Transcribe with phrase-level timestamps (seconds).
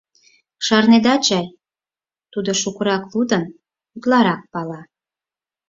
[0.65, 1.45] Шарнеда чай:
[2.31, 3.43] тудо шукырак лудын,
[3.95, 4.81] утларак пала.